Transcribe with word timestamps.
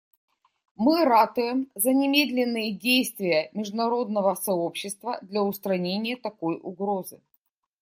Мы 0.77 1.05
ратуем 1.05 1.69
за 1.75 1.93
немедленные 1.93 2.71
действия 2.71 3.51
международного 3.53 4.33
сообщества 4.33 5.19
для 5.21 5.43
устранения 5.43 6.17
такой 6.17 6.55
угрозы. 6.59 7.21